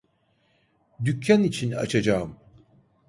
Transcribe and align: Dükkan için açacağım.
Dükkan 1.05 1.43
için 1.43 1.71
açacağım. 1.71 2.35